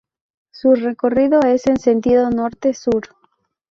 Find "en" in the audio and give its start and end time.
1.67-1.77